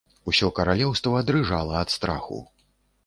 Усё 0.31 0.47
каралеўства 0.59 1.21
дрыжала 1.29 1.79
ад 1.83 1.89
страху. 1.97 2.41